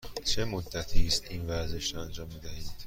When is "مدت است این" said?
0.45-1.47